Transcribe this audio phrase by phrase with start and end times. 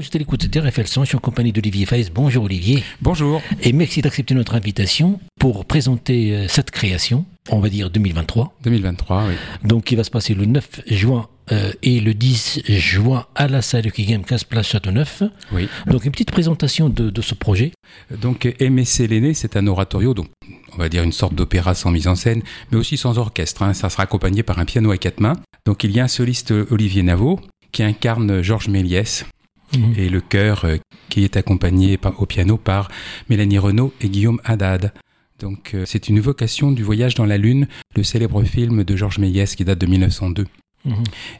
[0.00, 2.10] je suis à l'écoute de RFL 100, je suis en compagnie d'Olivier Faes.
[2.14, 2.82] Bonjour Olivier.
[3.02, 3.42] Bonjour.
[3.62, 8.56] Et merci d'accepter notre invitation pour présenter euh, cette création, on va dire 2023.
[8.64, 9.34] 2023, oui.
[9.62, 13.60] Donc qui va se passer le 9 juin euh, et le 10 juin à la
[13.60, 15.22] salle de Game 15 Place Châteauneuf.
[15.52, 15.68] Oui.
[15.86, 17.72] Donc une petite présentation de, de ce projet.
[18.22, 20.28] Donc MSC l'aîné, c'est un oratorio, donc
[20.72, 23.62] on va dire une sorte d'opéra sans mise en scène, mais aussi sans orchestre.
[23.62, 23.74] Hein.
[23.74, 25.36] Ça sera accompagné par un piano à quatre mains.
[25.66, 27.38] Donc il y a un soliste Olivier Navot
[27.70, 29.26] qui incarne Georges Méliès.
[29.76, 29.94] Mhm.
[29.96, 30.76] Et le chœur euh,
[31.08, 32.90] qui est accompagné par- au piano par
[33.28, 34.92] Mélanie Renaud et Guillaume Haddad.
[35.38, 39.18] Donc euh, c'est une évocation du voyage dans la Lune, le célèbre film de Georges
[39.18, 40.46] Méliès qui date de 1902.
[40.84, 40.94] Mhm.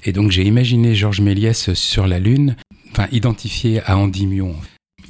[0.04, 2.56] Et donc j'ai imaginé Georges Méliès sur la Lune,
[2.92, 4.54] enfin identifié à Endymion,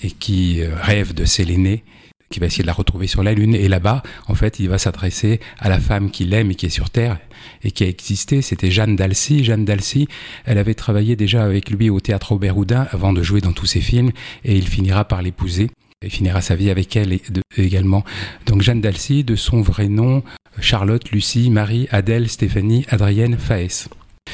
[0.02, 1.84] et qui euh, rêve de Sélénée,
[2.32, 3.54] qui va essayer de la retrouver sur la Lune.
[3.56, 6.70] Et là-bas, en fait, il va s'adresser à la femme qu'il aime et qui est
[6.70, 7.18] sur Terre
[7.64, 8.40] et qui a existé.
[8.40, 9.42] C'était Jeanne d'Alcy.
[9.44, 10.06] Jeanne d'Alcy,
[10.44, 13.66] elle avait travaillé déjà avec lui au théâtre Robert Houdin avant de jouer dans tous
[13.66, 14.12] ses films,
[14.44, 15.70] et il finira par l'épouser.
[16.02, 17.22] Il finira sa vie avec elle et-
[17.56, 18.04] également.
[18.46, 20.22] Donc Jeanne d'Alcy, de son vrai nom,
[20.60, 23.88] Charlotte, Lucie, Marie, Adèle, Stéphanie, Adrienne, Faès.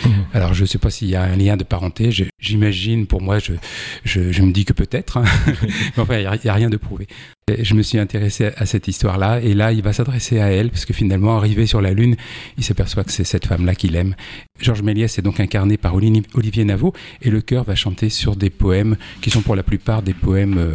[0.05, 0.13] Mhm.
[0.35, 3.39] Alors je ne sais pas s'il y a un lien de parenté, j'imagine, pour moi,
[3.39, 3.53] je,
[4.05, 5.25] je, je me dis que peut-être, hein.
[5.97, 7.07] mais enfin, il n'y a, rien de prouvé.
[7.49, 10.71] Et je me suis intéressé à cette histoire-là, et là, il va s'adresser à elle,
[10.71, 12.17] parce que finalement, arrivé sur la Lune,
[12.59, 14.15] il s'aperçoit que c'est cette femme-là qu'il aime.
[14.61, 16.93] Georges Méliès est donc incarné par Oli- Olivier Navot,
[17.23, 20.59] et le chœur va chanter sur des poèmes qui sont pour la plupart des poèmes
[20.59, 20.75] euh,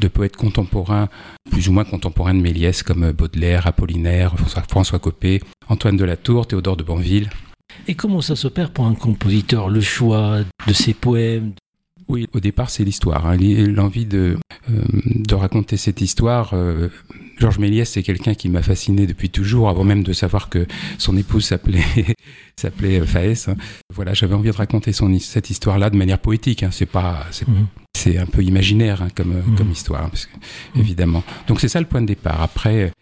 [0.00, 1.08] de poètes contemporains,
[1.50, 6.04] plus ou moins contemporains de Méliès, comme euh, Baudelaire, Apollinaire, François, François Copé, Antoine de
[6.04, 7.30] la Tour, Théodore de Banville.
[7.90, 11.54] Et comment ça s'opère pour un compositeur, le choix de ses poèmes?
[12.06, 13.26] Oui, au départ, c'est l'histoire.
[13.26, 14.38] hein, L'envie de,
[14.70, 16.50] euh, de raconter cette histoire.
[16.54, 16.88] euh,
[17.38, 20.66] Georges Méliès, c'est quelqu'un qui m'a fasciné depuis toujours, avant même de savoir que
[20.98, 21.82] son épouse s'appelait
[22.56, 23.48] s'appelait euh, Faès.
[23.48, 23.56] hein.
[23.92, 26.62] Voilà, j'avais envie de raconter son, cette histoire-là de manière poétique.
[26.62, 26.70] hein.
[26.70, 27.46] C'est pas, c'est
[27.96, 29.56] c'est un peu imaginaire hein, comme, Mhm.
[29.56, 31.24] comme histoire, parce que, évidemment.
[31.48, 32.40] Donc c'est ça le point de départ.
[32.40, 32.92] Après,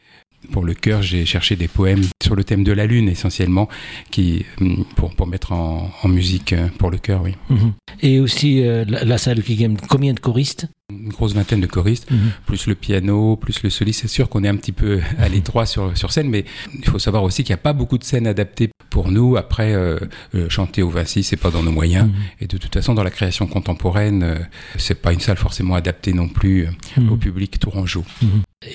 [0.52, 3.68] pour le chœur, j'ai cherché des poèmes sur le thème de la lune essentiellement,
[4.10, 7.34] qui hum, pour, pour mettre en, en musique euh, pour le chœur, oui.
[7.48, 7.72] Mhm.
[8.02, 10.66] Et aussi euh, la, la salle de Game, combien de choristes?
[10.90, 12.30] Une grosse vingtaine de choristes, Mhm.
[12.46, 14.00] plus le piano, plus le soliste.
[14.02, 16.44] C'est sûr qu'on est un petit peu à l'étroit sur, sur scène, mais
[16.78, 19.36] il faut savoir aussi qu'il n'y a pas beaucoup de scènes adaptées pour nous.
[19.38, 19.98] Après, euh,
[20.34, 22.08] euh, chanter au Vinci, c'est pas dans nos moyens.
[22.08, 22.14] Mhm.
[22.42, 24.38] Et de toute façon, dans la création contemporaine, euh,
[24.76, 26.68] c'est pas une salle forcément adaptée non plus
[27.10, 28.04] au public tourangeau.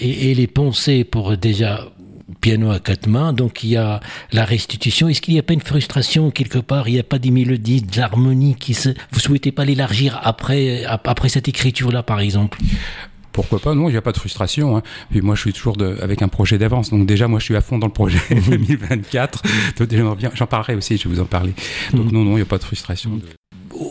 [0.02, 1.92] Et, et les pensées pour déjà
[2.42, 4.00] piano à quatre mains, donc il y a
[4.32, 5.08] la restitution.
[5.10, 6.88] Est-ce qu'il n'y a pas une frustration quelque part?
[6.88, 8.90] Il n'y a pas des mélodies, de l'harmonie qui se...
[9.12, 12.60] Vous souhaitez pas l'élargir après, ap- après cette écriture-là, par exemple?
[13.32, 13.74] Pourquoi pas?
[13.74, 14.78] Non, il n'y a pas de frustration.
[14.78, 14.84] Hein.
[15.10, 16.92] Puis moi, je suis toujours de, avec un projet d'avance.
[16.92, 19.42] Donc déjà, moi, je suis à fond dans le projet 2024.
[19.80, 20.04] Donc déjà,
[20.36, 21.54] j'en parlerai aussi, je vais vous en parler.
[21.94, 22.12] Donc Mhm.
[22.12, 23.10] non, non, il n'y a pas de frustration.
[23.18, 23.24] de-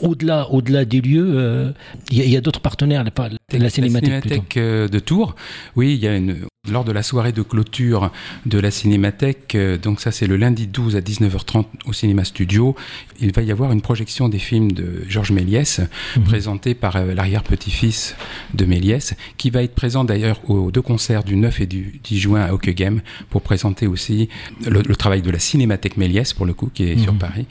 [0.02, 1.72] Au-delà, au-delà des lieux, euh,
[2.12, 4.20] il y a, d'autres partenaires, pas la cinémathèque.
[4.20, 4.28] plutôt.
[4.28, 5.34] Cinémathèque euh, de Tours.
[5.74, 6.36] Oui, il y a une
[6.70, 8.12] lors de la soirée de clôture
[8.46, 12.76] de la Cinémathèque, euh, donc ça c'est le lundi 12 à 19h30 au Cinéma Studio,
[13.20, 15.80] il va y avoir une projection des films de Georges Méliès,
[16.16, 16.22] Mhm.
[16.22, 18.14] présenté par euh, l'arrière-petit-fils
[18.54, 22.20] de Méliès, qui va être présent d'ailleurs aux deux concerts du 9 et du 10
[22.20, 24.28] juin à Hockeghem, pour présenter aussi
[24.64, 27.18] le, le travail de la Cinémathèque Méliès, pour le coup, qui est sur Mhm.
[27.18, 27.46] Paris.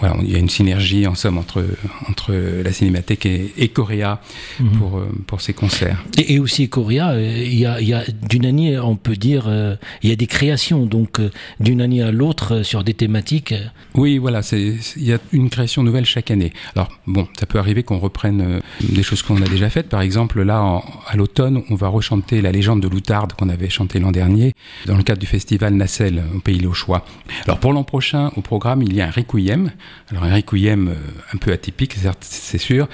[0.00, 1.64] Voilà, il y a une synergie en somme entre,
[2.08, 4.20] entre la Cinémathèque et, et Coréa
[4.58, 4.70] Mhm.
[4.72, 6.04] pour, euh, pour ces concerts.
[6.18, 9.44] Et, et aussi Coria, euh, il y a, il y a d'une on peut dire,
[9.48, 11.30] euh, il y a des créations, donc euh,
[11.60, 13.52] d'une année à l'autre euh, sur des thématiques.
[13.52, 13.64] euh,
[13.94, 16.52] Oui, voilà, il y a une création nouvelle chaque année.
[16.74, 19.88] Alors bon, ça peut arriver qu'on reprenne des choses qu'on a déjà faites.
[19.88, 23.98] Par exemple, là, à l'automne, on va rechanter la légende de Loutarde qu'on avait chantée
[24.00, 24.52] l'an dernier
[24.86, 27.04] dans le cadre du festival Nacelle au Pays Lauchois.
[27.44, 29.70] Alors pour l'an prochain, au programme, il y a un requiem.
[30.10, 30.94] Alors un requiem
[31.32, 32.88] un peu atypique, certes, c'est sûr,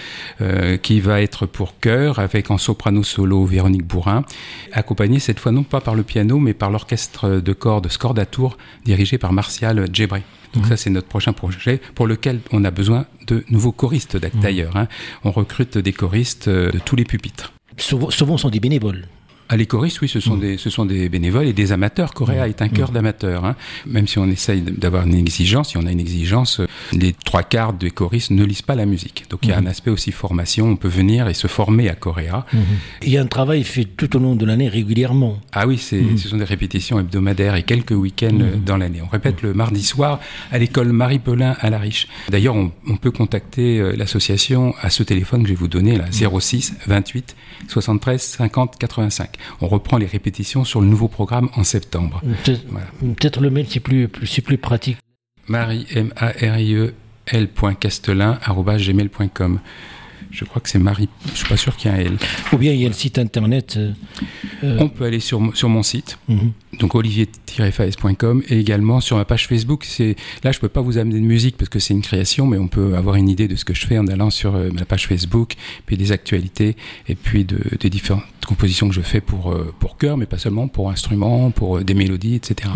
[0.82, 4.24] qui va être pour chœur avec en soprano solo Véronique Bourrin,
[4.72, 9.18] accompagné cette fois non pas par le piano, mais par l'orchestre de cordes Scordatour dirigé
[9.18, 10.22] par Martial Djebré.
[10.54, 10.68] Donc Mhm.
[10.70, 14.40] ça, c'est notre prochain projet pour lequel on a besoin de nouveaux choristes Mhm.
[14.42, 14.76] d'ailleurs.
[14.76, 14.88] hein.
[15.24, 17.52] On recrute des choristes euh, de tous les pupitres.
[17.78, 19.06] Souvent, souvent sont des bénévoles.
[19.56, 22.14] Les choristes, oui, ce sont, des, ce sont des bénévoles et des amateurs.
[22.14, 22.50] Coréa Mhm.
[22.50, 23.44] est un cœur d'amateurs.
[23.44, 23.54] hein.
[23.86, 27.42] Même si on essaye d'avoir une exigence, si on a une exigence, euh, les trois
[27.42, 29.24] quarts des choristes ne lisent pas la musique.
[29.30, 30.66] Donc il y a un aspect aussi formation.
[30.68, 32.46] On peut venir et se former à Coréa.
[33.02, 35.38] Il y a un travail fait tout au long de l'année régulièrement.
[35.52, 35.96] Ah oui, ce
[36.28, 38.64] sont des répétitions hebdomadaires et quelques week-ends euh, Mhm.
[38.64, 39.00] dans l'année.
[39.02, 40.20] On répète le mardi soir
[40.50, 42.08] à l'école Marie-Pelin à La Riche.
[42.30, 45.98] D'ailleurs, on, on peut contacter euh, l'association à ce téléphone que je vais vous donner,
[45.98, 47.36] là, 06 28
[47.68, 49.30] 73 50 85.
[49.60, 52.22] On reprend les répétitions sur le nouveau programme en septembre.
[52.44, 52.86] Peut-être Voilà.
[53.40, 54.98] le mail, c'est plus, plus, c'est plus pratique.
[55.48, 56.94] Marie, M-A-R-I-E,
[57.26, 59.60] L.Castelin, arobase gmail.com.
[60.32, 61.08] Je crois que c'est Marie.
[61.30, 62.16] Je suis pas sûr qu'il y a un L.
[62.52, 63.78] Ou bien il y a le site internet.
[64.62, 66.52] On peut aller sur, sur mon site, mhm.
[66.80, 69.84] donc olivier-faes.com, et également sur ma page Facebook.
[69.84, 72.56] C'est là, je peux pas vous amener de musique parce que c'est une création, mais
[72.56, 75.06] on peut avoir une idée de ce que je fais en allant sur ma page
[75.06, 76.76] Facebook, puis des actualités,
[77.08, 80.66] et puis de, des différentes compositions que je fais pour pour chœur, mais pas seulement
[80.66, 82.70] pour instruments, pour des mélodies, etc.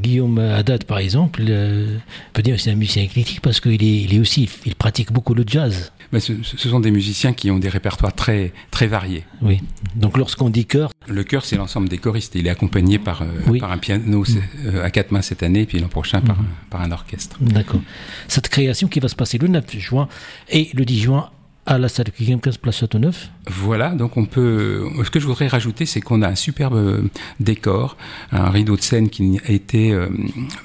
[0.00, 1.98] Guillaume Haddad, par exemple, euh,
[2.32, 5.12] peut dire que c'est un musicien éclectique parce qu'il est, il est aussi, il pratique
[5.12, 5.92] beaucoup le jazz.
[6.12, 9.24] Mais ce, sont des musiciens qui ont des répertoires très, très variés.
[9.42, 9.60] Oui.
[9.94, 10.90] Donc lorsqu'on dit chœur.
[11.06, 12.34] Le chœur, c'est l'ensemble des choristes.
[12.34, 14.26] Il est accompagné par, euh, par un piano mm.
[14.66, 16.46] euh, à quatre mains cette année, puis l'an prochain par, mm.
[16.68, 17.36] par un orchestre.
[17.40, 17.80] D'accord.
[18.26, 20.08] Cette création qui va se passer le 9 juin
[20.48, 21.30] et le 10 juin
[21.66, 23.30] à la salle qui 15 place Châteauneuf.
[23.46, 24.86] Voilà, donc on peut.
[25.04, 27.02] Ce que je voudrais rajouter, c'est qu'on a un superbe euh,
[27.38, 27.96] décor,
[28.32, 30.08] un rideau de scène qui a été euh,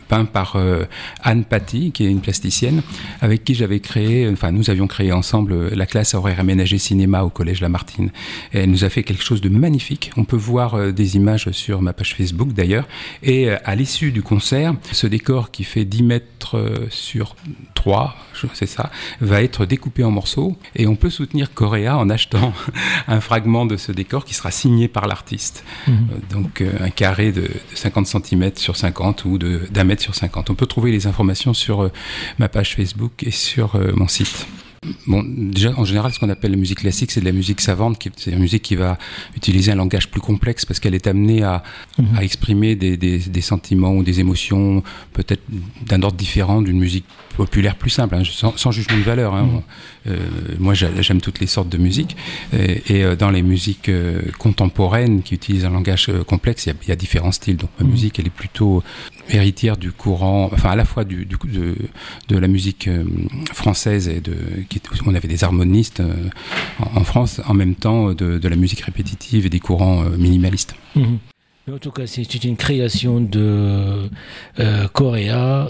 [0.07, 0.85] peint par euh,
[1.21, 2.81] Anne Paty, qui est une plasticienne,
[3.21, 7.29] avec qui j'avais créé, enfin nous avions créé ensemble la classe horaire aménagée cinéma au
[7.29, 8.11] collège Lamartine.
[8.53, 10.11] Elle nous a fait quelque chose de magnifique.
[10.15, 12.87] On peut voir des images sur ma page Facebook d'ailleurs.
[13.23, 17.35] Et à l'issue du concert, ce décor qui fait 10 mètres sur
[17.73, 18.15] 3,
[18.53, 22.53] c'est ça, va être découpé en morceaux et on peut soutenir Coréa en achetant
[23.07, 25.63] un fragment de ce décor qui sera signé par l'artiste.
[25.87, 25.93] Mhm.
[25.93, 30.49] Euh, donc euh, un carré de, 50 cm sur 50 ou d'un mètre sur 50.
[30.49, 31.91] On peut trouver les informations sur euh,
[32.39, 34.47] ma page Facebook et sur mon site.
[35.07, 38.07] Bon, déjà, en général, ce qu'on appelle la musique classique, c'est de la musique savante,
[38.17, 38.97] c'est une musique qui va
[39.35, 41.63] utiliser un langage plus complexe parce qu'elle est amenée à,
[41.97, 42.19] mhm.
[42.21, 44.83] exprimer des, sentiments ou des émotions
[45.13, 45.43] peut-être
[45.85, 47.05] d'un ordre différent d'une musique
[47.35, 48.23] populaire plus simple, hein,
[48.55, 49.35] sans, jugement de valeur.
[49.35, 49.43] Hein.
[49.43, 49.61] Mhm.
[50.07, 50.17] Euh,
[50.59, 52.15] moi, j'aime toutes les sortes de musique.
[52.53, 56.95] Et, euh, dans les musiques euh, contemporaines qui utilisent un langage complexe, il y, a
[56.95, 57.57] différents styles.
[57.57, 57.91] Donc, ma mhm.
[57.91, 58.83] musique, elle est plutôt
[59.29, 61.75] héritière du courant, enfin à la fois du, de,
[62.27, 62.89] de, la musique
[63.53, 64.35] française et de,
[64.69, 64.74] qui,
[65.05, 66.01] on avait des harmonistes
[66.79, 70.75] en, France, en même temps de, de, la musique répétitive et des courants minimalistes.
[70.95, 71.19] Mhm.
[71.71, 74.07] En tout cas, c'est une création de
[74.59, 75.67] euh, Coréa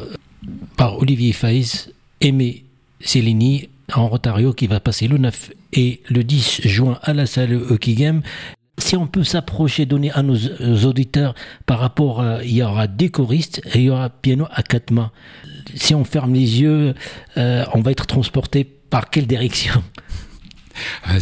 [0.75, 2.65] par Olivier Faiz, Aimé
[2.99, 7.61] Cellini en Ontario qui va passer le 9 et le 10 juin à la salle
[7.79, 8.23] Game.
[8.77, 10.35] Si on peut s'approcher, donner à nos
[10.85, 11.33] auditeurs
[11.65, 14.91] par rapport, à, il y aura des choristes et il y aura piano à quatre
[14.91, 15.11] mains.
[15.75, 16.93] Si on ferme les yeux,
[17.37, 18.65] euh, on va être transporté
[18.95, 19.83] par quelle direction
[21.09, 21.19] euh,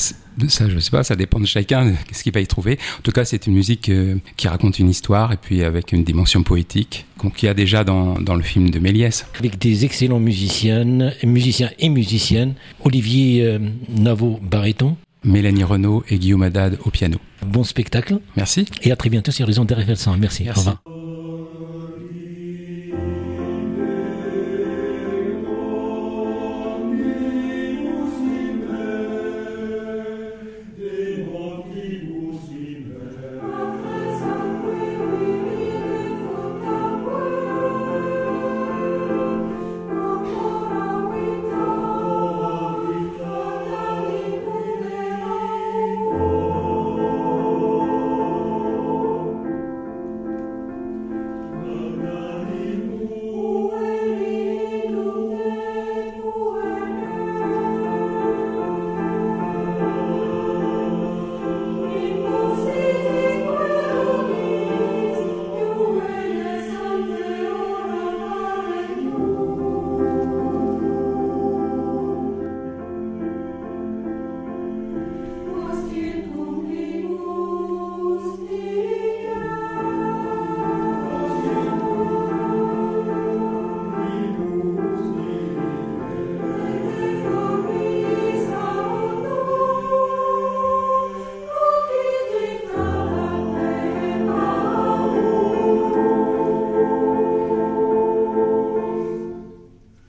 [0.47, 2.79] ça, je sais pas, ça dépend de chacun, ce qu'il va y trouver.
[2.99, 6.03] En tout cas, c'est une musique euh, qui raconte une histoire et puis avec une
[6.03, 9.25] dimension poétique qu'il y a déjà dans, dans, le film de Méliès.
[9.39, 12.53] Avec des excellents musiciennes, musiciens et musiciennes.
[12.83, 14.95] Olivier euh, Navo Barreton.
[15.23, 17.17] Mélanie Renaud et Guillaume Haddad au piano.
[17.45, 18.19] Bon spectacle.
[18.35, 18.65] Merci.
[18.81, 20.09] Et à très bientôt sur les ondes de Merci.
[20.19, 20.49] Merci.
[20.49, 20.83] Au revoir.